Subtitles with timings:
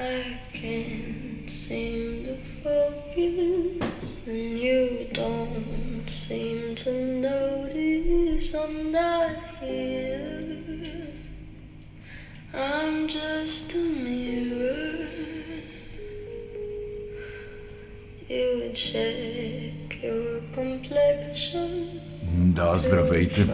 [0.00, 10.56] I can't seem to focus, and you don't seem to notice I'm not here.
[12.54, 15.08] I'm just a mirror.
[18.28, 22.00] You check your complexion.
[22.54, 23.46] Да, здравейте.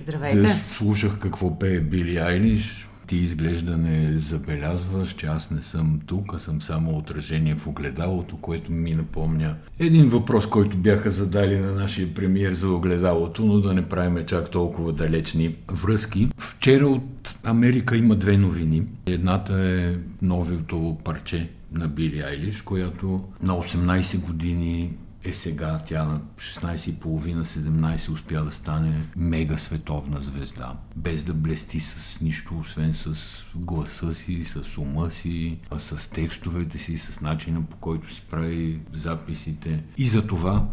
[0.00, 0.42] Здравейте.
[0.42, 2.89] Те слушах какво пее Били Айлиш.
[3.10, 8.36] Ти изглежда не забелязваш, че аз не съм тук, а съм само отражение в огледалото,
[8.36, 13.74] което ми напомня един въпрос, който бяха задали на нашия премиер за огледалото, но да
[13.74, 16.28] не правиме чак толкова далечни връзки.
[16.38, 18.82] Вчера от Америка има две новини.
[19.06, 24.90] Едната е новото парче на Били Айлиш, която на 18 години
[25.24, 32.20] е сега, тя на 16,5-17 успя да стане мега световна звезда, без да блести с
[32.20, 33.14] нищо, освен с
[33.54, 38.80] гласа си, с ума си, а с текстовете си, с начина по който си прави
[38.92, 39.84] записите.
[39.98, 40.66] И за това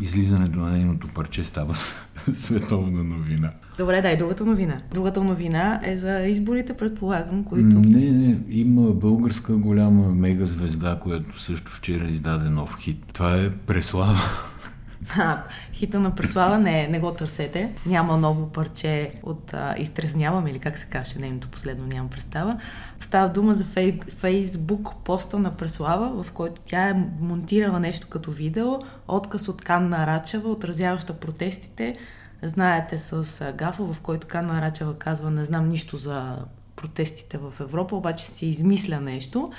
[0.00, 1.74] излизането на нейното парче става
[2.32, 3.50] световна новина.
[3.78, 4.80] Добре, дай другата новина.
[4.94, 7.80] Другата новина е за изборите, предполагам, които...
[7.80, 13.04] Не, не, има българска голяма мега звезда, която също вчера издаде нов хит.
[13.12, 14.18] Това е Преслава.
[15.72, 17.72] Хита на Преслава не, не го търсете.
[17.86, 22.60] Няма ново парче от а, Изтрезнявам или как се каже нейното последно, нямам представа.
[22.98, 28.30] Става дума за фей, фейсбук поста на Преслава, в който тя е монтирала нещо като
[28.30, 31.96] видео, отказ от Канна Рачева, отразяваща протестите.
[32.42, 36.36] Знаете с гафа, в който Канна Рачева казва не знам нищо за
[36.76, 39.52] протестите в Европа, обаче си измисля нещо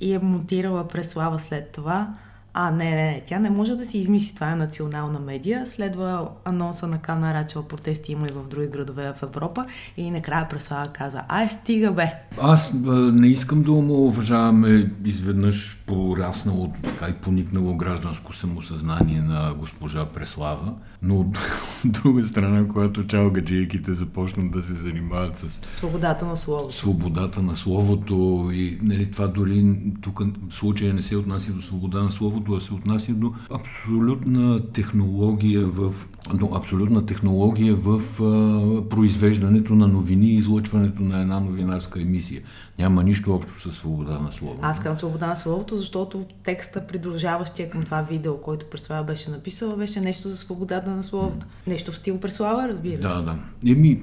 [0.00, 2.14] и е монтирала Преслава след това
[2.58, 5.66] а, не, не, не, тя не може да си измисли, това е национална медия.
[5.66, 10.48] Следва анонса на Кана Рачел, протести има и в други градове в Европа и накрая
[10.48, 12.14] Преслава казва, ай стига бе.
[12.40, 20.06] Аз а, не искам да уважаваме изведнъж пораснало така и поникнало гражданско самосъзнание на госпожа
[20.06, 21.38] Преслава, но от
[21.84, 26.74] друга страна, когато чалгаджийките започнат да се занимават с свободата на словото.
[26.74, 32.10] Свободата на словото и нали, това дори тук случая не се отнася до свобода на
[32.10, 35.94] словото, а се отнася до абсолютна технология в,
[36.34, 42.42] до абсолютна технология в а, произвеждането на новини и излъчването на една новинарска емисия.
[42.78, 44.58] Няма нищо общо с свобода на словото.
[44.62, 49.76] Аз казвам свобода на словото, защото текста, придружаващия към това видео, който Преслава беше написала,
[49.76, 51.46] беше нещо за свободата на словото.
[51.66, 53.02] Нещо в стил Преслава, разбира се.
[53.02, 53.36] Да, да.
[53.70, 54.02] Еми,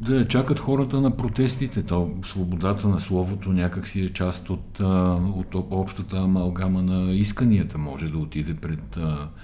[0.00, 1.82] да чакат хората на протестите.
[1.82, 4.80] То, свободата на словото някак си е част от,
[5.36, 7.78] от общата амалгама на исканията.
[7.78, 8.98] Може да отиде пред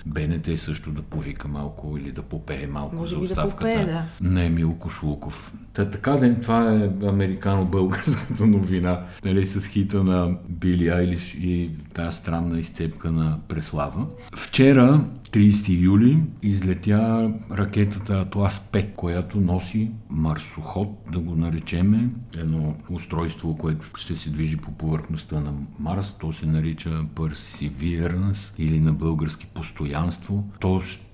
[0.07, 3.85] БНТ също да повика малко или да попее малко Може за би да оставката попее,
[3.85, 4.05] да.
[4.21, 5.53] на Емил Кошлуков.
[5.73, 12.17] Та, така да, това е американо-българската новина, нали, с хита на Били Айлиш и тази
[12.17, 14.07] странна изцепка на Преслава.
[14.37, 19.91] Вчера 30 юли излетя ракетата Атлас 5, която носи
[20.37, 26.13] марсоход, да го наречеме, едно устройство, което ще се движи по повърхността на Марс.
[26.13, 30.45] То се нарича Perseverance или на български постоянство.
[30.61, 31.06] То ще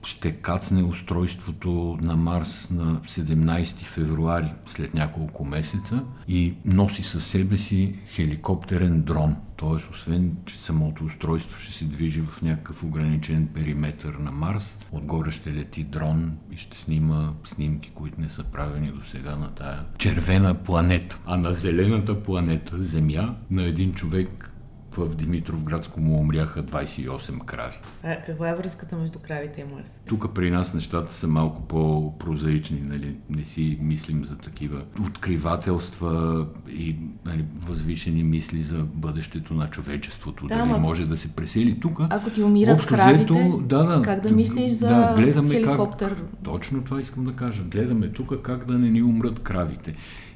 [0.43, 7.99] кацне устройството на Марс на 17 февруари след няколко месеца и носи със себе си
[8.07, 9.37] хеликоптерен дрон.
[9.57, 9.91] Т.е.
[9.91, 15.55] освен, че самото устройство ще се движи в някакъв ограничен периметр на Марс, отгоре ще
[15.55, 20.55] лети дрон и ще снима снимки, които не са правени до сега на тая червена
[20.55, 21.19] планета.
[21.27, 24.52] А на зелената планета, Земя, на един човек
[24.97, 27.77] в Димитров градско му умряха 28 крави.
[28.03, 29.89] А, каква е връзката между кравите и Марс?
[30.07, 33.17] Тук при нас нещата са малко по-прозаични, нали?
[33.31, 40.47] не си мислим за такива откривателства и нали, възвишени мисли за бъдещето на човечеството.
[40.47, 42.01] Да, Дали ма- може да се пресели тук.
[42.11, 45.55] Ако ти умират Общо кравите, взето, да, да, как да т- мислиш за да, гледаме
[45.55, 46.09] хеликоптер?
[46.15, 47.63] Как, точно това искам да кажа.
[47.63, 49.95] Гледаме тук как да не ни умрат кравите.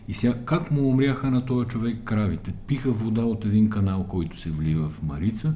[0.09, 2.55] И сега, как му умряха на този човек кравите?
[2.67, 5.55] Пиха вода от един канал, който се влива в Марица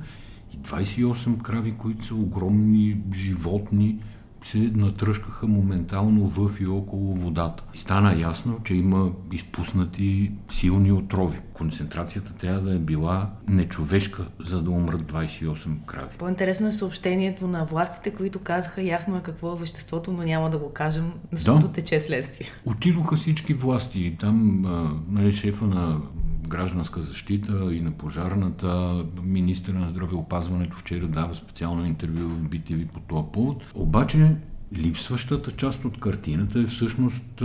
[0.55, 3.99] и 28 крави, които са огромни животни,
[4.43, 7.65] се натръшкаха моментално в и около водата.
[7.75, 11.39] И стана ясно, че има изпуснати силни отрови.
[11.53, 16.17] Концентрацията трябва да е била нечовешка, за да умрат 28 крави.
[16.19, 20.59] По-интересно е съобщението на властите, които казаха ясно е какво е веществото, но няма да
[20.59, 21.73] го кажем, защото Да.
[21.73, 22.47] тече следствие.
[22.67, 24.17] Отидоха всички власти.
[24.21, 24.65] Там
[25.09, 26.01] нали, шефа на
[26.51, 33.01] гражданска защита и на пожарната, министър на здравеопазването вчера дава специално интервю в BTV по
[33.01, 33.65] този повод.
[33.75, 34.37] Обаче
[34.77, 37.43] липсващата част от картината е всъщност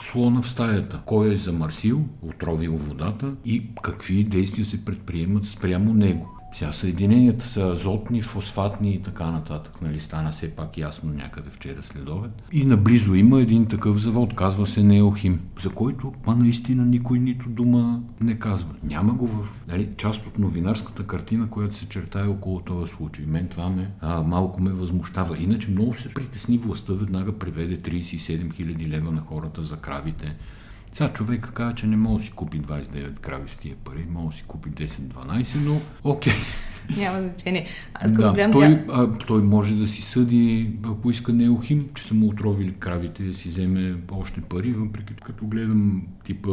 [0.00, 1.00] слона в стаята.
[1.06, 6.39] Кой е замърсил, отровил водата и какви действия се предприемат спрямо него.
[6.52, 9.82] Сега съединенията са азотни, фосфатни и така нататък.
[9.82, 12.30] Нали, стана все пак ясно някъде вчера следовет.
[12.52, 17.48] И наблизо има един такъв завод, казва се Неохим, за който па наистина никой нито
[17.48, 18.70] дума не казва.
[18.82, 23.24] Няма го в нали, част от новинарската картина, която се чертае около този случай.
[23.26, 25.38] Мен това ме а, малко ме възмущава.
[25.38, 30.36] Иначе много се притесни властта, веднага приведе 37 000 лева на хората за кравите.
[30.92, 34.28] Сега човек казва, че не може да си купи 29 крави с тия пари, може
[34.28, 36.32] да си купи 10-12, но окей.
[36.96, 37.66] Няма значение.
[37.94, 38.92] Аз като Да, гледам той, тя...
[38.92, 43.34] а, той може да си съди, ако иска неохим, че са му отровили кравите, да
[43.34, 46.50] си вземе още пари, въпреки като гледам типа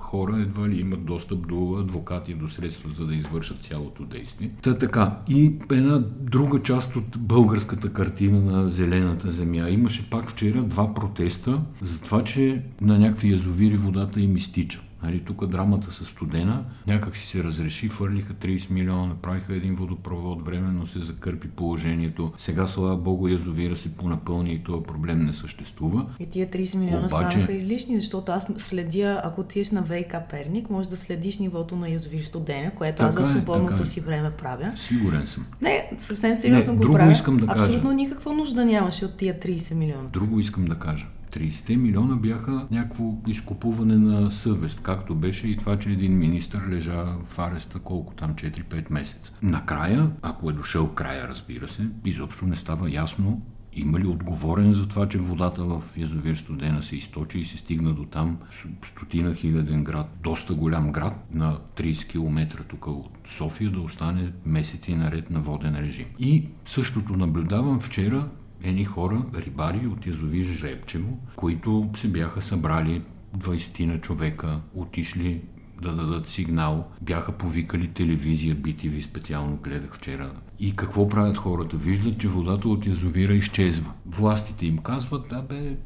[0.00, 4.50] хора, едва ли имат достъп до адвокати, до средства, за да извършат цялото действие.
[4.62, 5.16] Та така.
[5.28, 9.68] И една друга част от българската картина на Зелената земя.
[9.70, 14.80] Имаше пак вчера два протеста за това, че на някакви язовири водата им изтича.
[15.02, 20.44] Нали, тук драмата с студена, някак си се разреши, фърлиха 30 милиона, направиха един водопровод,
[20.44, 22.32] временно се закърпи положението.
[22.38, 26.06] Сега, слава Богу, язовира се понапълни и този проблем не съществува.
[26.20, 30.70] И тия 30 милиона Обаче- станаха излишни, защото аз следя, ако отидеш на ВК Перник,
[30.70, 33.86] може да следиш нивото на язовир Студеня, което аз Така в е, свободното е.
[33.86, 34.72] си време правя.
[34.76, 35.46] Сигурен съм.
[35.62, 37.12] Не, съвсем сериозно Не, го друго правя.
[37.12, 37.60] искам да кажа.
[37.60, 40.08] Абсолютно никаква нужда нямаше от тия 30 милиона.
[40.08, 41.06] Друго искам да кажа.
[41.38, 47.04] 30 милиона бяха някакво изкупуване на съвест, както беше и това, че един министр лежа
[47.24, 49.32] в ареста колко там 4-5 месеца.
[49.42, 53.42] Накрая, ако е дошъл края, разбира се, изобщо не става ясно
[53.72, 57.92] има ли отговорен за това, че водата в язовир Студена се източи и се стигна
[57.92, 58.38] до там
[58.86, 64.94] стотина хиляден град, доста голям град на 30 км тук от София да остане месеци
[64.94, 66.06] наред на воден режим.
[66.18, 68.28] И същото наблюдавам вчера
[68.62, 73.02] едни хора, рибари от язовир Жребчево, които се бяха събрали
[73.38, 75.40] 20 на човека, отишли
[75.82, 76.88] да дадат сигнал.
[77.02, 80.32] Бяха повикали телевизия, BTV специално гледах вчера.
[80.58, 81.76] И какво правят хората?
[81.76, 83.92] Виждат, че водата от язовира изчезва.
[84.06, 85.76] Властите им казват, да бе,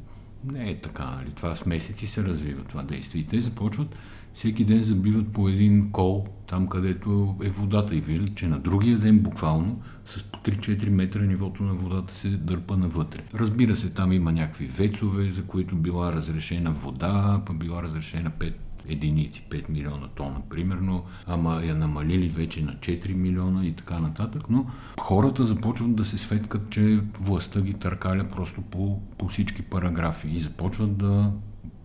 [0.44, 1.30] не е така, нали?
[1.30, 3.20] това с месеци се развива това действие.
[3.20, 3.96] И те започват
[4.34, 8.98] всеки ден забиват по един кол там, където е водата и виждат, че на другия
[8.98, 13.22] ден буквално с по 3-4 метра нивото на водата се дърпа навътре.
[13.34, 18.52] Разбира се, там има някакви вецове, за които била разрешена вода, па била разрешена 5
[18.88, 24.42] единици, 5 милиона тона, примерно, ама я намалили вече на 4 милиона и така нататък,
[24.50, 24.66] но
[25.00, 30.38] хората започват да се светкат, че властта ги търкаля просто по, по всички параграфи и
[30.38, 31.32] започват да,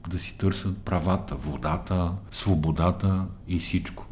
[0.10, 4.06] да си търсят правата, водата, свободата и всичко.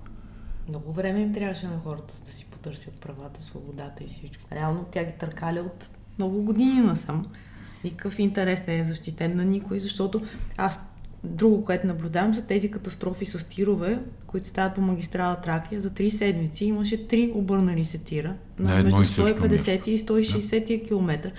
[0.69, 4.43] Много време им трябваше на хората да си потърсят правата, свободата и всичко.
[4.51, 7.25] Реално тя ги търкаля от много години насам.
[7.83, 10.21] Никакъв интерес не е защитен на никой, защото
[10.57, 10.81] аз
[11.23, 15.79] друго, което наблюдавам, са тези катастрофи с тирове, които стават по магистрала Тракия.
[15.79, 19.99] За три седмици имаше три обърнали се тира На едно между и също 150 и
[19.99, 21.31] 160 км.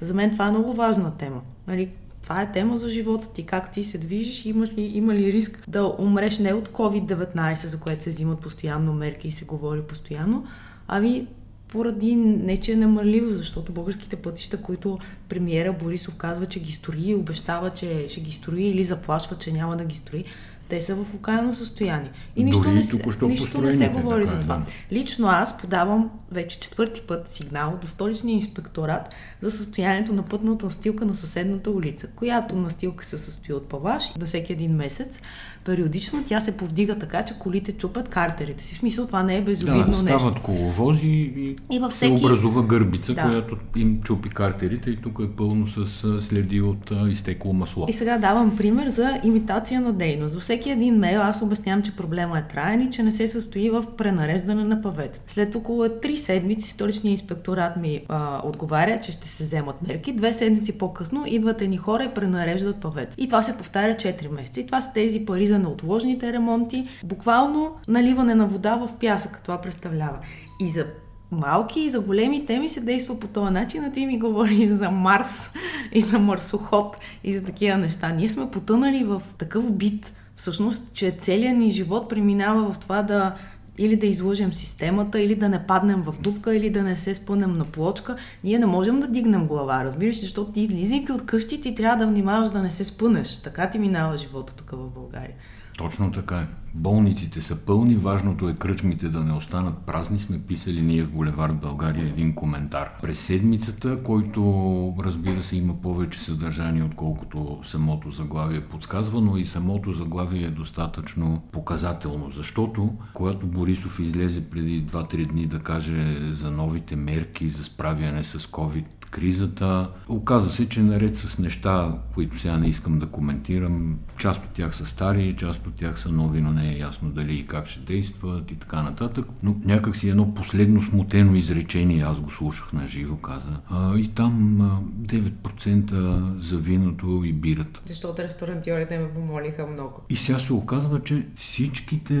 [0.00, 1.40] За мен това е много важна тема.
[1.66, 1.88] Нали,
[2.24, 5.64] това е тема за живота ти, как ти се движиш, имаш ли, има ли риск
[5.68, 10.44] да умреш не от COVID-19, за което се взимат постоянно мерки и се говори постоянно,
[10.88, 11.26] ами
[11.68, 14.98] поради не, че е намаливо, защото българските пътища, които
[15.28, 19.76] премиера Борисов казва, че ги строи обещава, че ще ги строи или заплашва, че няма
[19.76, 20.24] да ги строи,
[20.68, 22.10] те са в окаяно състояние.
[22.36, 24.56] И нищо, Дори не, се, нищо не се говори така за е, това.
[24.56, 24.64] да.
[24.92, 31.04] Лично аз подавам вече четвърти път сигнал до столичния инспекторат за състоянието на пътната настилка
[31.04, 35.20] на съседната улица, която настилка се състои от паваш на всеки един месец.
[35.64, 38.74] Периодично тя се повдига така, че колите чупят картерите си.
[38.74, 40.18] В смисъл това не е безобидно Да, нещо.
[40.18, 43.22] стават коловози и, И във се всеки- образува гърбица, Да.
[43.22, 45.84] която им чупи картерите и тук е пълно с
[46.20, 47.86] следи от а, изтекло масло.
[47.88, 50.34] И сега давам пример за имитация на дейност.
[50.34, 53.70] Във всеки един мейл аз обяснявам, че проблема е траен и че не се състои
[53.70, 55.20] в пренареждане на павета.
[55.26, 60.12] След около три седмици столичният инспекторат ми а, отговаря, че ще се вземат мерки.
[60.12, 63.14] Две седмици по-късно идват едни хора и пренареждат павет.
[63.18, 64.60] И това се повтаря 4 месеца.
[64.60, 66.86] И това са тези пари за неотложните ремонти.
[67.04, 69.40] Буквално наливане на вода в пясък.
[69.42, 70.18] Това представлява.
[70.60, 70.86] И за
[71.30, 74.90] малки и за големи теми се действа по този начин, а ти ми говориш за
[74.90, 75.50] Марс
[75.92, 78.12] и за марсоход и за такива неща.
[78.12, 83.34] Ние сме потънали в такъв бит, всъщност, че целият ни живот преминава в това да
[83.78, 87.52] или да излъжем системата, или да не паднем в дупка, или да не се спънем
[87.52, 88.16] на плочка.
[88.44, 92.10] Ние не можем да дигнем глава, разбираш, защото ти излизайки от къщи, ти трябва да
[92.10, 93.38] внимаваш да не се спънеш.
[93.38, 95.34] Така ти минава живота тук в България.
[95.78, 96.46] Точно така е.
[96.74, 100.18] Болниците са пълни, важното е кръчмите да не останат празни.
[100.18, 102.90] Сме писали ние в Булевард България един коментар.
[103.02, 109.92] През седмицата, който разбира се има повече съдържание, отколкото самото заглавие подсказва, но и самото
[109.92, 116.96] заглавие е достатъчно показателно, защото когато Борисов излезе преди 2-3 дни да каже за новите
[116.96, 119.88] мерки за справяне с COVID кризата.
[120.08, 124.76] Оказа се, че наред с неща, които сега не искам да коментирам, част от тях
[124.76, 127.80] са стари, част от тях са нови, но не е ясно дали и как ще
[127.80, 129.26] действат и така нататък.
[129.42, 133.50] Но някак си едно последно смутено изречение, аз го слушах на живо, каза.
[133.70, 137.80] А, и там а, 9% за виното и бирата.
[137.86, 140.00] Защото ресторантьорите ме помолиха много.
[140.10, 142.14] И сега се оказва, че всичките,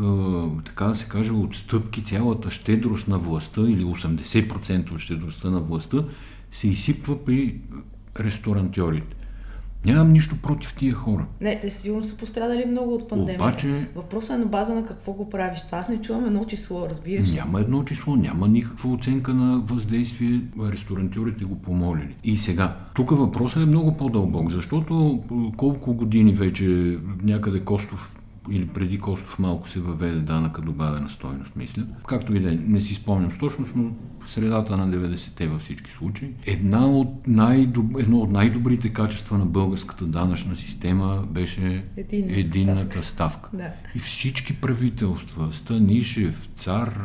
[0.00, 5.60] а, така да се каже, отстъпки, цялата щедрост на властта или 80% от щедростта на
[5.60, 6.04] властта
[6.52, 7.60] се изсипва при
[8.20, 9.16] ресторантьорите.
[9.84, 11.26] Нямам нищо против тия хора.
[11.40, 13.44] Не, те сигурно са пострадали много от пандемията.
[13.44, 13.88] Обаче...
[13.94, 15.62] Въпросът е на база на какво го правиш.
[15.62, 17.32] Това аз не чувам едно число, разбираш.
[17.32, 20.40] Няма едно число, няма никаква оценка на въздействие.
[20.70, 22.14] Ресторантьорите го помолили.
[22.24, 25.22] И сега, тук въпросът е много по-дълбок, защото
[25.56, 28.12] колко години вече някъде Костов
[28.50, 31.82] или преди Костов малко се въведе данъка добавена стойност, мисля.
[32.06, 33.90] Както и да е, не си спомням с точност, но
[34.26, 36.34] средата на 90-те във всички случаи.
[36.46, 37.98] Една от най-доб...
[37.98, 43.50] Едно от най-добрите качества на българската данъчна система беше Единната единната ставка.
[43.52, 43.72] Да.
[43.94, 47.00] И всички правителства, Станишев, Цар,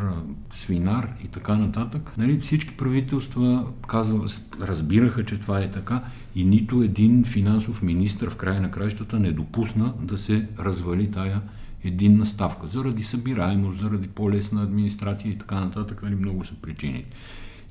[0.53, 4.25] Свинар и така нататък, нали, всички правителства казва,
[4.61, 6.03] разбираха, че това е така
[6.35, 11.41] и нито един финансов министр в края на краищата не допусна да се развали тая
[11.83, 12.67] единна ставка.
[12.67, 17.05] Заради събираемост, заради по-лесна администрация и така нататък, нали много са причини.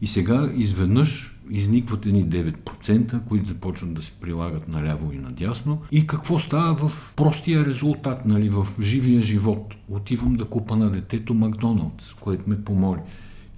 [0.01, 5.83] И сега изведнъж изникват едни 9%, които започват да се прилагат наляво и надясно.
[5.93, 9.75] И какво става в простия резултат, нали, в живия живот?
[9.89, 13.01] Отивам да купа на детето Макдоналдс, което ме помоли.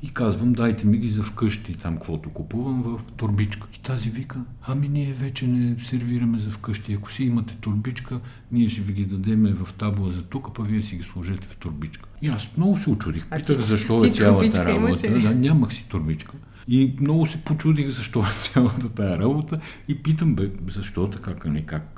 [0.06, 3.66] И казвам, дайте ми ги за вкъщи, там каквото купувам, в турбичка.
[3.75, 6.92] И тази вика, ами ние вече не сервираме за вкъщи.
[6.92, 8.20] Ако си имате турбичка,
[8.52, 11.56] ние ще ви ги дадеме в табла за тук, а вие си ги сложете в
[11.56, 12.08] турбичка.
[12.22, 13.26] И аз много се очудих.
[13.36, 15.20] Питах защо е цялата работа.
[15.20, 16.32] Да, нямах си турбичка.
[16.68, 21.66] И много се почудих защо е цялата тая работа и питам, бе, защо така, как,
[21.66, 21.95] как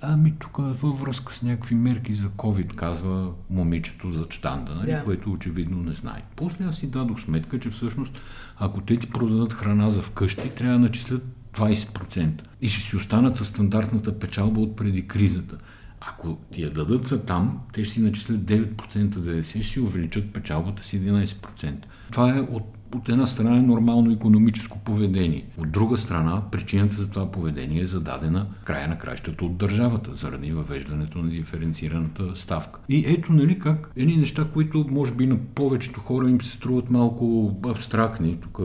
[0.00, 4.90] Ами тук във връзка с някакви мерки за COVID, казва момичето за штанда, нали?
[4.90, 5.04] Да.
[5.04, 6.22] което очевидно не знае.
[6.36, 8.20] После аз си дадох сметка, че всъщност
[8.58, 11.22] ако те ти продадат храна за вкъщи, трябва да начислят
[11.54, 15.56] 20% и ще си останат със стандартната печалба от преди кризата.
[16.00, 20.32] Ако ти я дадат за там, те ще си начислят 9% ДДС, ще си увеличат
[20.32, 21.74] печалбата си 11%.
[22.12, 25.44] Това е от, от една страна е нормално економическо поведение.
[25.58, 30.52] От друга страна, причината за това поведение е зададена края на кращата от държавата, заради
[30.52, 32.80] въвеждането на диференцираната ставка.
[32.88, 36.90] И ето, нали, как едни неща, които може би на повечето хора им се струват
[36.90, 38.60] малко абстрактни, тук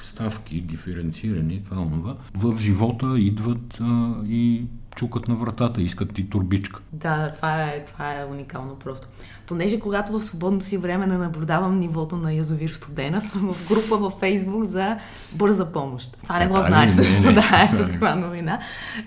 [0.00, 6.80] ставки, диференцирани, това, онова, в живота идват а, и чукат на вратата, искат ти турбичка.
[6.92, 9.06] Да, това е, това е уникално просто.
[9.46, 13.96] Понеже когато в свободното си време не наблюдавам нивото на язовир студена, съм в група
[13.96, 14.98] във Фейсбук за
[15.32, 16.18] бърза помощ.
[16.22, 16.62] Това не го ли?
[16.62, 17.90] знаеш Не, също, не, да, ето не.
[17.90, 18.58] каква новина.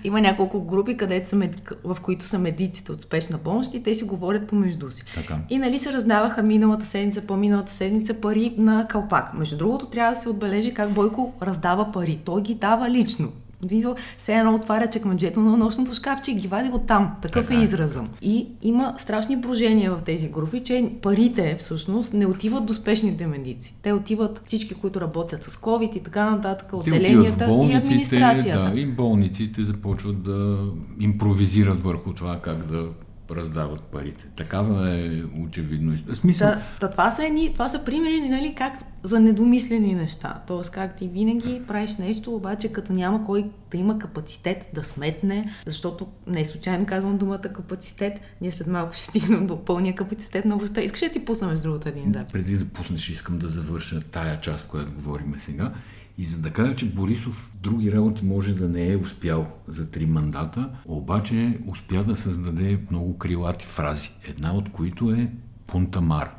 [0.04, 1.72] Има няколко групи, където са мед...
[1.84, 5.04] в които са медиците от спешна помощ и те си говорят помежду си.
[5.14, 5.38] Така.
[5.48, 9.34] И нали се раздаваха миналата седмица, по-миналата седмица пари на калпак.
[9.34, 12.20] Между другото, трябва да се отбележи как Бойко раздава пари.
[12.24, 13.32] Той ги дава лично.
[13.62, 17.16] Визо, все едно отваря чекмеджето на нощното шкафче и ги вади от там.
[17.22, 17.64] Такъв Така е е.
[17.64, 18.08] изразъм.
[18.22, 23.74] И има страшни брожения в тези групи, че парите всъщност не отиват до спешните медици.
[23.82, 28.70] Те отиват всички, които работят с COVID и така нататък, отделенията и администрацията.
[28.74, 30.58] да, и болниците започват да
[31.00, 32.86] импровизират върху това как да
[33.30, 34.26] раздават парите.
[34.36, 35.92] Такава е очевидно.
[36.12, 40.42] Смисъл, Та, та, това, са едни, това са примери, нали, как за недомислени неща.
[40.46, 45.54] Тоест, как ти винаги правиш нещо, обаче като няма кой да има капацитет да сметне,
[45.66, 50.56] защото не случайно казвам думата капацитет, ние след малко ще стигнем до пълния капацитет на
[50.56, 50.80] властта.
[50.80, 52.32] Искаш да ти пусна между другото един запис?
[52.32, 55.72] преди да пуснеш, искам да завърша тая част, която говорим сега.
[56.18, 60.06] И за да кажа, че Борисов други работи може да не е успял за три
[60.06, 65.30] мандата, обаче успя да създаде много крилати фрази, една от които е
[65.66, 66.37] Пунтамар.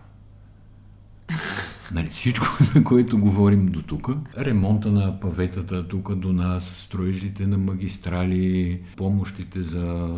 [1.93, 7.57] Нали, всичко, за което говорим до тук, ремонта на паветата тук до нас, строежите на
[7.57, 10.15] магистрали, помощите за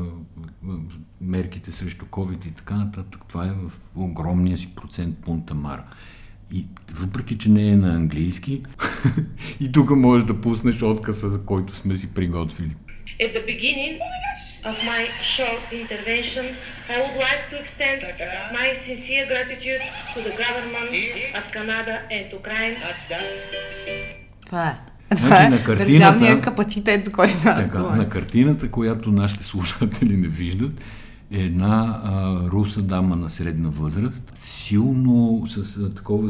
[1.22, 5.84] мерките срещу COVID и така нататък, това е в огромния си процент Пунтамар.
[6.52, 8.64] И въпреки, че не е на английски,
[9.60, 12.76] и тук можеш да пуснеш отказа, за който сме си приготвили.
[13.20, 13.96] At the beginning
[14.66, 16.46] of my short intervention,
[16.90, 18.00] I would like to extend
[18.54, 19.82] my sincere gratitude
[20.14, 20.92] to the government
[21.40, 22.78] of Canada and Ukraine.
[24.46, 24.76] Това е.
[25.10, 27.96] Значи, Това е на картината- държавния капацитет, за който аз Така, говоря.
[27.96, 30.72] на картината, която нашите слушатели не виждат,
[31.32, 32.12] е една а,
[32.50, 36.30] руса дама на средна възраст, силно с а, такова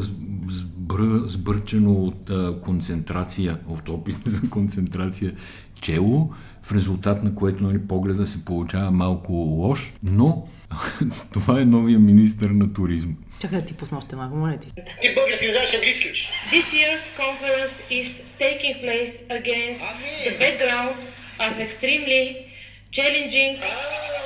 [0.50, 5.32] сбър, сбърчено от а, концентрация, от опит за концентрация
[5.80, 6.30] чело,
[6.62, 10.48] в резултат на което нали, погледа се получава малко лош, но
[11.32, 13.12] това е новия министър на туризма.
[13.40, 14.68] Чакай да ти пусна още малко, моля ти.
[15.00, 16.30] Ти български не знаеш английски учиш.
[16.52, 19.82] This year's conference is taking place against
[20.26, 20.94] the background
[21.38, 22.51] of extremely
[22.92, 23.58] challenging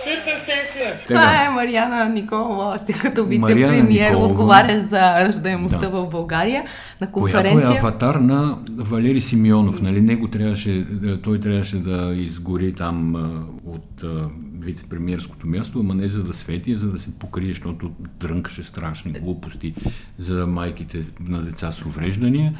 [0.06, 5.90] circumstances Това е Мариана Николова, още като вице-премьер, отговарящ за ръждаемостта Да.
[5.90, 6.64] в България,
[7.00, 7.78] на Която е конференция.
[7.78, 9.82] аватар на Валери Симеонов.
[9.82, 10.00] Нали?
[10.00, 13.30] Него трябваше, е, той трябваше да изгори там а,
[13.70, 14.04] от
[14.60, 19.12] вице-премьерското място, ама не за да свети, а за да се покрие, защото дрънкаше страшни
[19.12, 19.74] глупости
[20.18, 22.54] за майките на деца с увреждания.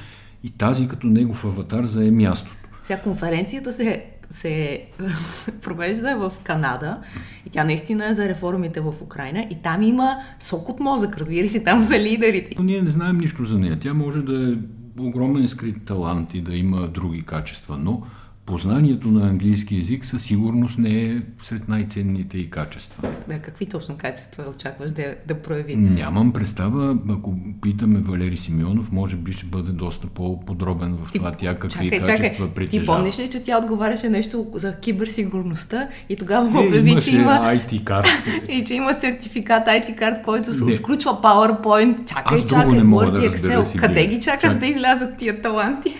[0.45, 2.57] И тази като негов аватар зае мястото.
[2.85, 4.85] Сега конференцията се, се
[5.62, 6.99] провежда в Канада
[7.47, 11.49] и тя наистина е за реформите в Украина и там има сок от мозък, разбира
[11.49, 12.62] се, там за лидерите.
[12.62, 13.78] Ние не знаем нищо за нея.
[13.80, 14.54] Тя може да е
[15.00, 18.02] огромен скрит талант и да има други качества, но
[18.47, 23.09] познанието на английски язик със сигурност не е сред най-ценните и качества.
[23.29, 25.76] Да, какви точно качества очакваш да, да прояви?
[25.76, 31.55] Нямам представа, ако питаме Валери Симеонов, може би ще бъде доста по-подробен в това тя
[31.55, 32.49] какви чакай, качества чакай.
[32.49, 32.97] Ти притежава.
[32.97, 37.31] помниш ли, че тя отговаряше нещо за киберсигурността и тогава му Е, обяви, че има
[37.31, 38.11] IT карта.
[38.53, 40.76] и че има сертификат IT карт, който се Не.
[40.76, 42.05] включва PowerPoint.
[42.09, 43.62] Чакай, Аз чакай, не мога да Word и разбера, Excel.
[43.62, 43.88] Сибирия.
[43.88, 45.95] Къде ги чакаш Чак- да излязат тия таланти?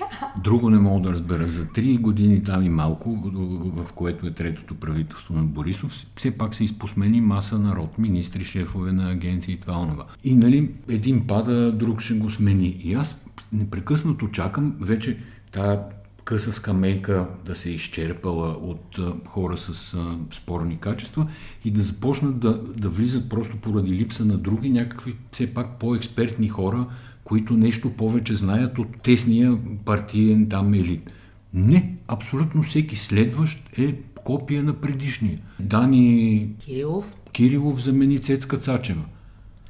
[0.45, 1.47] Друго не мога да разбера.
[1.47, 3.33] За три години там и малко,
[3.76, 8.93] в което е третото правителство на Борисов, все пак се изпосмени маса народ, министри, шефове
[8.93, 10.05] на агенции и това онова.
[10.25, 12.69] И нали, един пада, друг ще го смени.
[12.69, 13.16] И аз
[13.52, 15.16] непрекъснато чакам вече
[15.52, 15.81] тая
[16.25, 19.97] къса скамейка да се е изчерпала от хора с
[20.33, 21.26] спорни качества
[21.64, 26.49] и да започнат да, да влизат просто поради липса на други някакви все пак по-експертни
[26.49, 26.87] хора,
[27.25, 31.11] които нещо повече знаят от тесния партиен там елит.
[31.57, 35.38] Не, абсолютно всеки следващ е копия на предишния.
[35.61, 39.03] Дани Кирилов, Кирилов замени Цецка Цачева.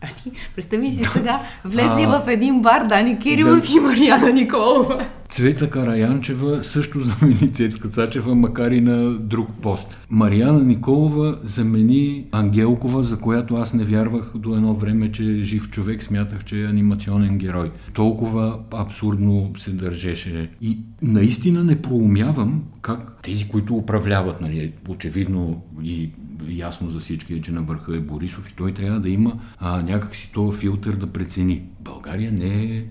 [0.00, 4.98] а ти представи си сега, влезли А, в един бар Дани Кирилов и Марияна Николова.
[5.28, 9.98] Цвета Караянчева също замени Цецка Цачева, макар и на друг пост.
[10.10, 15.70] Марияна Николова замени Ангелкова, за която аз не вярвах до едно време, че е жив
[15.70, 17.70] човек, смятах, че е анимационен герой.
[17.94, 20.50] Толкова абсурдно се държеше.
[20.60, 26.10] И наистина не проумявам как тези, които управляват, нали, очевидно и
[26.48, 29.82] ясно за всички е, че на върха е Борисов и той трябва да има а,
[29.82, 31.62] някакси този филтър да прецени.
[31.80, 32.84] България не е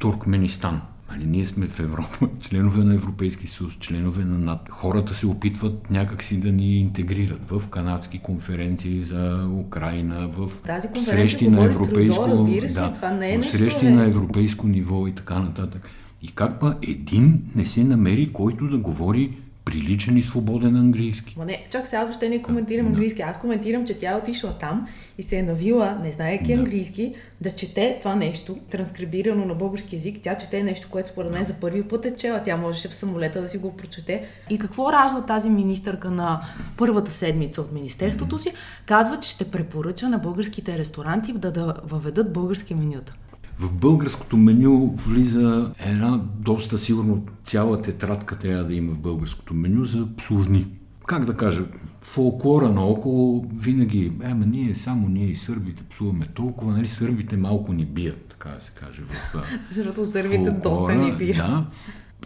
[0.00, 0.80] Туркменистан.
[1.10, 4.72] Нали, ние сме в Европа, членове на Европейски съюз, членове на НАТО.
[4.72, 11.48] Хората се опитват някакси да ни интегрират в канадски конференции за Украина, в Тази срещи
[11.48, 13.90] на европейско, Трудо, разбира се, това не е в срещи бе.
[13.90, 15.90] на европейско ниво и така нататък.
[16.22, 21.34] И как па един не се намери, който да говори приличен и свободен английски.
[21.38, 23.22] Ма не, чак сега въобще не коментирам английски.
[23.22, 27.50] Аз коментирам, че тя е отишла там и се е навила, не знаеки английски, да
[27.50, 30.18] чете това нещо, транскрибирано на български язик.
[30.22, 32.42] Тя чете нещо, което според мен за първи път е чела.
[32.44, 34.26] Тя можеше в самолета да си го прочете.
[34.50, 36.40] И какво ражда тази министърка на
[36.76, 38.52] първата седмица от Министерството си?
[38.86, 43.14] Казва, че ще препоръча на българските ресторанти да, да въведат български менюта.
[43.58, 49.84] В българското меню влиза една доста сигурно цяла тетрадка трябва да има в българското меню
[49.84, 50.66] за псовни.
[51.06, 51.64] Как да кажа,
[52.00, 57.84] фолклора наоколо винаги, ема ние, само ние и сърбите псуваме толкова, нали сърбите малко ни
[57.84, 59.02] бият, така да се каже.
[59.02, 61.36] В, Защото сърбите доста ни бият.
[61.36, 61.66] Да,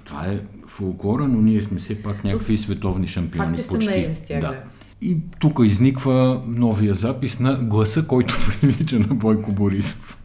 [0.04, 3.56] това е фолклора, но ние сме все пак някакви световни шампиони.
[3.56, 4.14] Факт, че почти.
[4.14, 4.62] с тях, да.
[5.02, 10.17] И тук изниква новия запис на гласа, който прилича на Бойко Борисов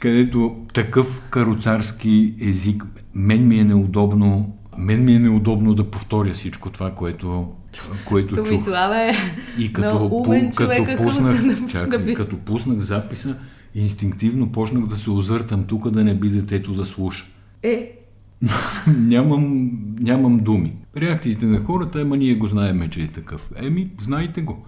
[0.00, 2.84] където такъв каруцарски език,
[3.14, 7.48] мен ми е неудобно, мен ми е неудобно да повторя всичко това, което,
[8.04, 8.46] което чух.
[8.46, 9.12] Томислава е
[9.58, 13.36] И като, умен човек, като, пуснах, да- чакай, като пуснах записа,
[13.74, 17.26] инстинктивно почнах да се озъртам тук, да не би детето да слуша.
[17.62, 17.92] Е,
[18.98, 20.76] нямам, нямам думи.
[20.96, 23.50] Реакциите на хората, ема ние го знаеме, че е такъв.
[23.56, 24.66] Еми, знаете го.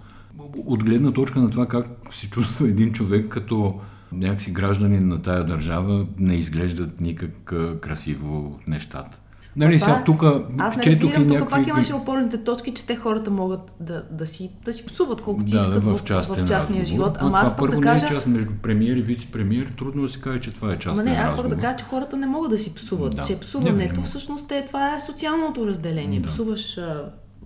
[0.65, 3.79] От гледна точка на това как се чувства един човек като
[4.13, 9.19] някакси гражданин на тая държава, не изглеждат никак красиво нещата.
[9.55, 10.23] Нали, Това сега е- тук
[10.57, 11.49] Аз не разбирам, тук някакви...
[11.49, 15.49] пак имаше опорните точки, че те хората могат да, да, си, да си псуват колкото
[15.49, 16.85] си Да, искат в, в, частния разговор.
[16.85, 17.17] живот.
[17.19, 18.05] Ама аз първо да кажа...
[18.05, 19.77] не е част между премиер и вице-премиер.
[19.77, 22.17] Трудно да се каже, че това е част не, аз пък да кажа, че хората
[22.17, 23.15] не могат да си псуват.
[23.15, 23.21] Да.
[23.21, 24.05] Че Не, не псуването могат.
[24.05, 26.19] всъщност е, това е социалното разделение.
[26.19, 26.29] Да.
[26.29, 27.03] Псуваш а,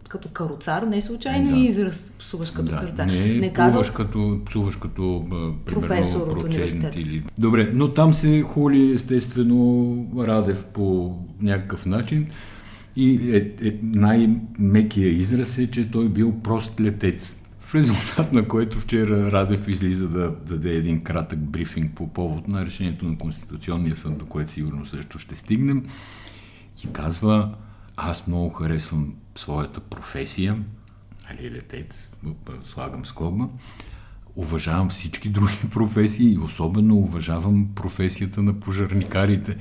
[0.07, 1.57] като каруцар, не е случайно Да.
[1.57, 3.05] и израз псуваш като да, каруцар.
[3.05, 6.55] не, не казвам, псуваш като, псуваш като примерно, Професор от.
[6.95, 7.23] Или...
[7.37, 12.27] Добре, но там се хули естествено Радев по някакъв начин.
[12.95, 17.37] И е, е, най-мекия израз е, че той бил прост летец.
[17.59, 22.65] В резултат на което вчера Радев излиза да даде един кратък брифинг по повод на
[22.65, 25.85] решението на Конституционния съд, до което сигурно също ще стигнем.
[26.85, 27.53] И казва,
[27.97, 30.63] аз много харесвам своята професия,
[31.31, 32.11] али летец,
[32.65, 33.49] слагам скоба,
[34.35, 39.57] уважавам всички други професии и особено уважавам професията на пожарникарите,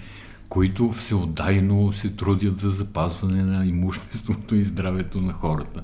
[0.49, 5.83] които всеотдайно се трудят за запазване на имуществото и здравето на хората.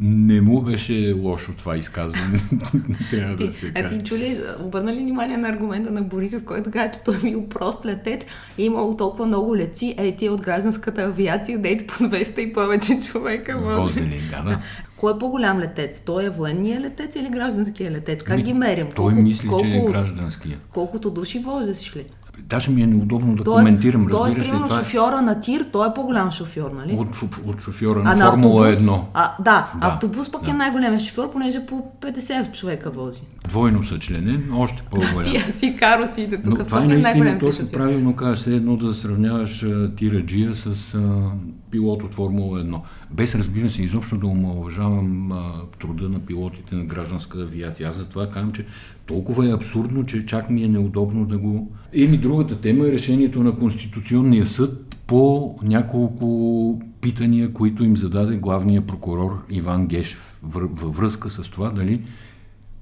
[0.00, 2.40] Не му беше лошо това изказване,
[3.10, 3.98] трябва да се а каже.
[3.98, 7.86] ти чули, обърна ли внимание на аргумента на Борисов, който каза, че той бил прост
[7.86, 8.24] летец
[8.58, 13.00] и имал толкова много леци, ей ти от гражданската авиация, дейте по 200 и повече
[13.00, 13.58] човека.
[13.58, 14.60] Возени, да, да.
[14.96, 16.00] Кой е по-голям летец?
[16.00, 18.22] Той е военния летец или гражданския летец?
[18.22, 18.88] Как Ми, ги мерим?
[18.96, 20.58] Той мисли, че е гражданския.
[20.70, 22.04] Колкото души возиш ли?
[22.48, 25.88] Даже ми е неудобно да Тоест, коментирам, тоест примерно това е шофьора на тир, той
[25.88, 26.92] е по-голям шофьор, нали?
[26.92, 29.00] от, от, от шофьора а на на Формула автобус, 1.
[29.14, 30.50] А, да, Да, автобус пък да.
[30.50, 33.22] е най-големият шофьор, понеже по 50 човека вози.
[33.48, 35.32] Двойно съчленен, още по-голям.
[35.32, 38.94] Тия си карусите Но тук в това е наистина точно правилно казваш, все едно да
[38.94, 41.30] сравняваш тираджия с а,
[41.70, 42.80] пилот от Формула 1.
[43.10, 47.88] Без разбира се, изобщо да омалуважавам а, труда на пилотите на гражданска авиация.
[47.88, 48.66] Аз затова казвам, че
[49.10, 51.72] толкова е абсурдно, че чак ми е неудобно да го...
[51.92, 58.86] Еми, другата тема е решението на Конституционния съд по няколко питания, които им зададе главния
[58.86, 62.02] прокурор Иван Гешев във връзка с това дали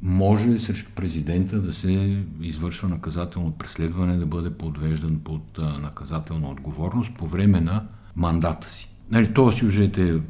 [0.03, 7.27] може срещу президента да се извършва наказателно преследване, да бъде подвеждан под наказателна отговорност по
[7.27, 7.85] време на
[8.17, 8.89] мандата си.
[9.11, 10.21] Нали, този сюжет е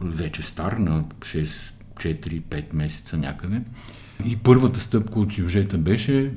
[0.00, 3.60] вече стар, на 6, 4-5 месеца някъде.
[4.24, 6.32] И първата стъпка от сюжета беше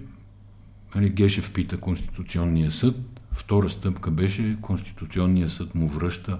[0.95, 2.95] нали, Гешев пита Конституционния съд,
[3.31, 6.39] втора стъпка беше Конституционния съд му връща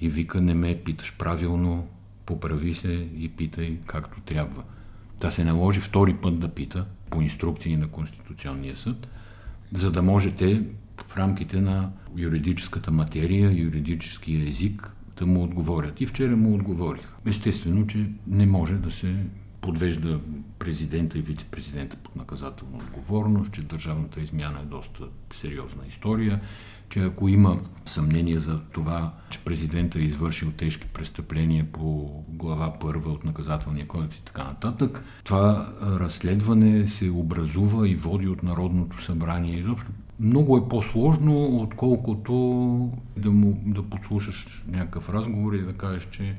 [0.00, 1.86] и вика не ме питаш правилно,
[2.26, 4.62] поправи се и питай както трябва.
[5.20, 9.08] Да се наложи втори път да пита по инструкции на Конституционния съд,
[9.72, 10.62] за да можете
[11.06, 16.00] в рамките на юридическата материя, юридическия език да му отговорят.
[16.00, 17.08] И вчера му отговорих.
[17.26, 19.16] Естествено, че не може да се
[19.60, 20.20] подвежда
[20.58, 26.40] президента и вице-президента под наказателна отговорност, че държавната измяна е доста сериозна история,
[26.88, 33.12] че ако има съмнение за това, че президента е извършил тежки престъпления по глава първа
[33.12, 39.58] от наказателния кодекс и така нататък, това разследване се образува и води от Народното събрание.
[39.58, 39.90] Изобщо
[40.20, 42.32] много е по-сложно, отколкото
[43.16, 46.36] да, му, да подслушаш някакъв разговор и да кажеш, че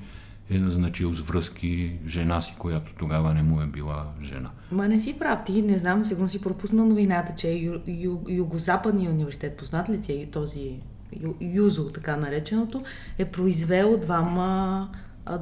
[0.49, 4.49] е назначил с връзки жена си, която тогава не му е била жена.
[4.71, 9.11] Ма не си прав, ти не знам, сигурно си пропуснал новината, че ю, ю, Югозападния
[9.11, 10.79] университет, познат ли ти е този
[11.21, 12.83] ю, ЮЗО, така нареченото,
[13.17, 14.89] е произвел двама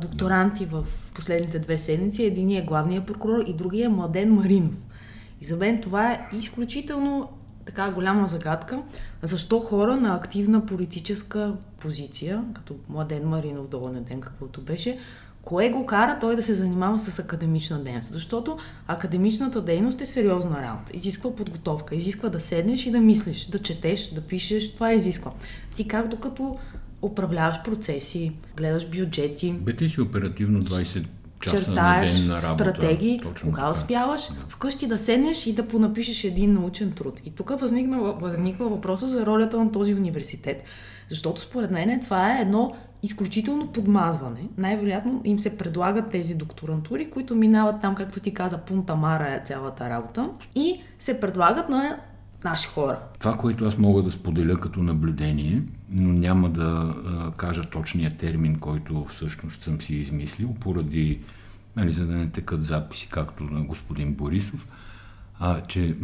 [0.02, 2.24] докторанти в последните две седмици.
[2.24, 4.86] Единият е главният прокурор и другия е Младен Маринов.
[5.41, 7.30] И за мен това е изключително
[7.67, 8.82] така голяма загадка,
[9.23, 14.99] защо хора на активна политическа позиция, като Младен Маринов до оня ден, каквото беше,
[15.41, 18.13] кое го кара той да се занимава с академична дейност?
[18.13, 20.91] Защото академичната дейност е сериозна работа.
[20.93, 24.73] Изисква подготовка, изисква да седнеш и да мислиш, да четеш, да пишеш.
[24.73, 25.32] Това изисква.
[25.75, 26.58] Ти как докато
[27.01, 31.03] управляваш процеси, гледаш бюджети, Бе ти си оперативно 20 часа
[31.41, 32.54] чертаеш на работа.
[32.54, 33.71] стратегии, Точно кога така.
[33.71, 34.36] успяваш Да.
[34.50, 37.21] вкъщи да седнеш и да понапишеш един научен труд.
[37.26, 40.63] И тук възникна, възниква въпроса за ролята на този университет.
[41.10, 44.39] Защото според мен това е едно изключително подмазване.
[44.58, 49.41] Най-вероятно им се предлагат тези докторантури, които минават там, както ти каза, пунта мара е
[49.45, 50.30] цялата работа.
[50.56, 51.97] И се предлагат на
[52.43, 53.00] наши хора.
[53.19, 56.95] Това, което аз мога да споделя като наблюдение, но няма да
[57.38, 61.19] кажа точния термин, който всъщност съм си измислил, поради,
[61.76, 64.67] нали, за да не текат записи, както на господин Борисов,
[65.39, 65.95] а, че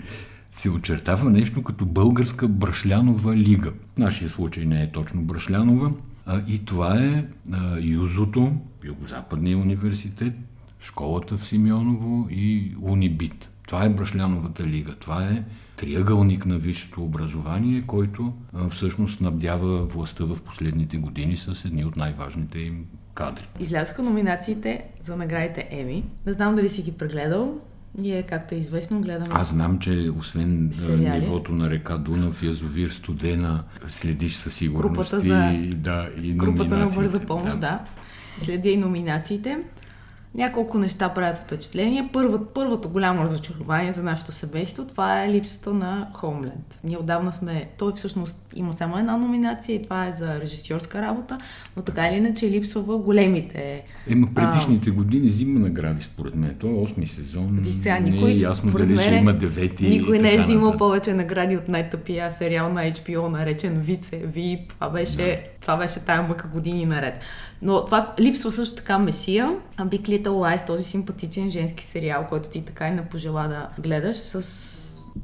[0.52, 3.72] се очертава нещо като българска бръшлянова лига.
[3.94, 5.90] В нашия случай не е точно бръшлянова.
[6.26, 8.52] А, и това е а, Юзото,
[8.84, 10.34] Югозападния университет,
[10.80, 13.48] школата в Симеоново и Унибит.
[13.66, 14.94] Това е Брашляновата лига.
[14.94, 15.44] Това е
[15.80, 18.32] триъгълник на висшето образование, който
[18.70, 23.48] всъщност снабдява властта в последните години с едни от най-важните им кадри.
[23.60, 26.04] Излязоха номинациите за наградите Еми.
[26.26, 27.58] Не знам дали си ги прегледал.
[27.98, 29.26] Ние, както е известно, гледаме...
[29.30, 31.20] Аз знам, че освен Сериали.
[31.20, 36.76] нивото на река Дунав, язовир Студена, следиш със сигурност Групата за- и, да, и групата
[36.78, 37.84] на бърза помощ, да.
[38.38, 39.58] Следя и номинациите.
[40.34, 42.08] Няколко неща правят впечатление.
[42.12, 46.78] Първо, първото голямо разочарование за нашето семейство, това е липсата на Хоумленд.
[46.84, 47.68] Ние отдавна сме...
[47.78, 51.38] Той всъщност има само една номинация и това е за режисьорска работа,
[51.76, 56.56] но така или иначе липсва в големите Ема предишните години взима награди, според мен.
[56.60, 57.58] Той е 8 сезон.
[57.62, 59.88] Виж сега, не никой, е ясно дали ще има девети.
[59.88, 64.72] Никой и не е взимал повече награди от най-тъпия сериал на HBO, наречен Вице, Вип.
[64.72, 67.20] Това беше, това беше тая мъка години наред.
[67.62, 72.64] Но това липсва също така Месия, Big Little Lies, този симпатичен женски сериал, който ти
[72.64, 74.70] така и не пожела да гледаш с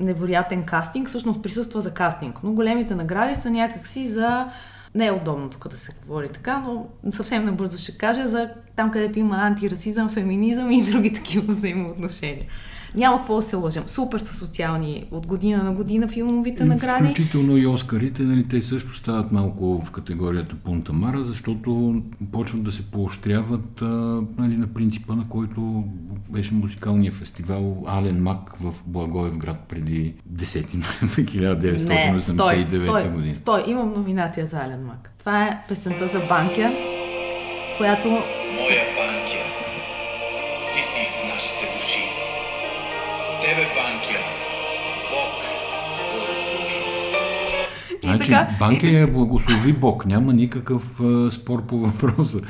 [0.00, 1.08] невероятен кастинг.
[1.08, 4.48] Всъщност присъства за кастинг, но големите награди са някакси за
[4.94, 8.90] не е удобно тук да се говори така, но съвсем набързо ще кажа за там,
[8.90, 12.46] където има антирасизъм, феминизъм и други такива взаимоотношения.
[12.94, 13.82] Няма какво да се лъжем.
[13.86, 17.04] Супер са социални от година на година филмовите И награди.
[17.04, 22.82] Включително и Оскарите, нали, те също стават малко в категорията Пунтамара, защото почват да се
[22.82, 23.86] поощряват а,
[24.38, 25.84] нали, на принципа, на който
[26.30, 33.34] беше музикалния фестивал Ален Мак в Благоевград преди 10 ноември 1989 Не, стой, стой, година.
[33.34, 35.12] стой, имам номинация за Ален Мак.
[35.18, 36.72] Това е песента за Банкя,
[37.78, 39.15] която Моя банкя,
[43.46, 44.25] Тебе, банкя,
[48.06, 50.06] Значи, така- банка я благослови Бог.
[50.06, 52.40] Няма никакъв а, спор по въпроса.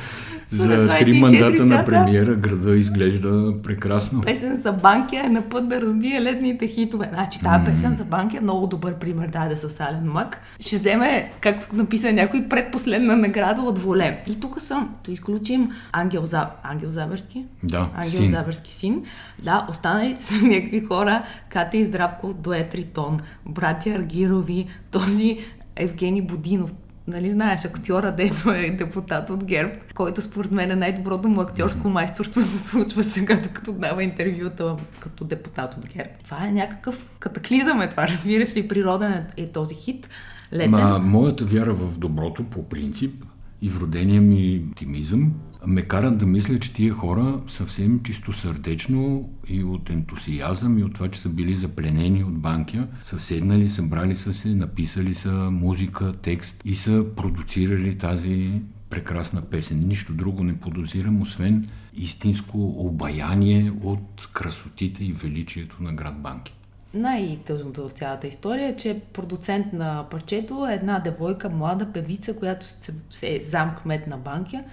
[0.48, 0.64] За
[0.98, 4.20] три 24 мандата на часа- премиера града изглежда прекрасно.
[4.20, 7.10] песен за Банкя е на път да разбие летните хитове.
[7.14, 10.40] Значи тази песен за Банкя е много добър пример даде с Ален Мак.
[10.60, 14.14] Ще вземе, както написа някой, предпоследна награда от Волем.
[14.26, 16.46] И тук съм, то изключим Ангел, За...
[16.62, 17.44] Ангел Заберски.
[17.62, 18.30] Да, Ангел син.
[18.30, 19.02] Заберски син.
[19.38, 24.66] Да, останалите са някакви хора, Катя и Здравко, дует Ритон, братя Аргирови,
[24.98, 25.38] този
[25.76, 26.72] Евгений Будинов,
[27.08, 31.88] Нали знаеш, актьора, дето е депутат от ГЕРБ, който според мен е най-доброто му актьорско
[31.88, 36.10] майсторство се случва сега, докато дава интервюта като депутат от ГЕРБ.
[36.24, 40.08] Това е някакъв катаклизъм е това, разбираш ли, природен е, е този хит.
[40.52, 40.70] Летен.
[40.70, 43.18] Ма, моята вяра в доброто по принцип
[43.62, 45.32] и вродения ми оптимизъм
[45.66, 50.94] ме карат да мисля, че тия хора съвсем чисто сърдечно и от ентусиазъм и от
[50.94, 56.14] това, че са били запленени от банкя, са седнали, събрали са се, написали са музика,
[56.22, 59.88] текст и са продуцирали тази прекрасна песен.
[59.88, 66.52] Нищо друго не подозирам, освен истинско обаяние от красотите и величието на град Банки.
[66.94, 72.66] Най-тъжното в цялата история е, че продуцент на парчето е една девойка, млада певица, която
[72.66, 74.64] се, се е замкмет на банкя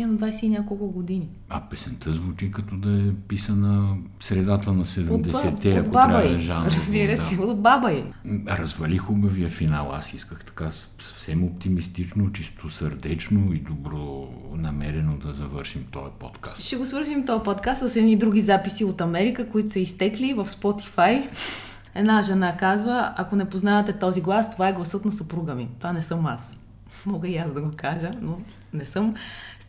[0.00, 1.28] е на 20 и няколко години.
[1.48, 6.34] А песента звучи като да е писана средата на 70-те, от ако баба трябва да
[6.34, 6.66] е жанр.
[6.66, 8.04] Разбира се, от баба й.
[8.48, 9.92] Развали хубавия финал.
[9.92, 16.62] Аз исках така съвсем оптимистично, чисто сърдечно и добро намерено да завършим този подкаст.
[16.62, 20.44] Ще го свършим този подкаст с едни други записи от Америка, които са изтекли в
[20.44, 21.28] Spotify.
[21.94, 25.68] Една жена казва, ако не познавате този глас, това е гласът на съпруга ми.
[25.78, 26.58] Това не съм аз.
[27.06, 28.38] Мога и аз да го кажа, но
[28.72, 29.14] не съм.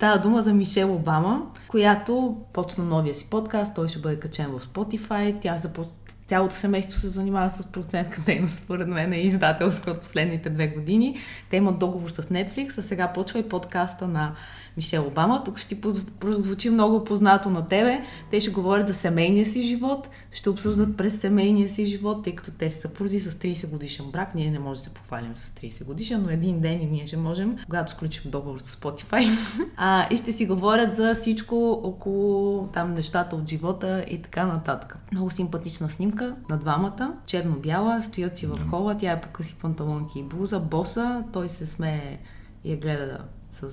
[0.03, 3.75] Става дума за Мишел Обама, която почна новия си подкаст.
[3.75, 5.41] Той ще бъде качен в Spotify.
[5.41, 5.91] Тя започна
[6.27, 11.17] Цялото семейство се занимава с продуцентска дейност, според мен е издателска от последните две години.
[11.49, 14.35] Те имат договор с Netflix, а сега почва и подкаста на
[14.77, 15.43] Мишел Обама.
[15.43, 15.81] Тук ще ти
[16.19, 18.01] прозвучи много познато на тебе.
[18.31, 22.51] Те ще говорят за семейния си живот, ще обсъждат през семейния си живот, тъй като
[22.51, 24.35] те са съпрузи с 30 годишен брак.
[24.35, 27.17] Ние не можем да се похвалим с 30 годишен, но един ден и ние ще
[27.17, 29.37] можем, когато сключим договор с Spotify.
[29.77, 34.97] а, и ще си говорят за всичко около там нещата от живота и така нататък.
[35.11, 36.12] Много симпатична снимка
[36.49, 41.23] на двамата, черно-бяла, стоят си в хола, тя е по къси панталонки и блуза, боса,
[41.33, 42.19] той се смее
[42.63, 43.17] и я гледа
[43.51, 43.67] с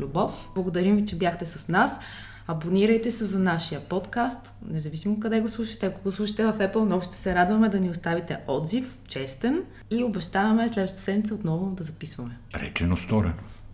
[0.00, 0.48] любов.
[0.54, 2.00] Благодарим ви, че бяхте с нас.
[2.46, 5.86] Абонирайте се за нашия подкаст, независимо къде го слушате.
[5.86, 10.04] Ако го слушате в Apple, много ще се радваме да ни оставите отзив, честен и
[10.04, 12.38] обещаваме следващата седмица отново да записваме.
[12.54, 13.34] Речено сторено.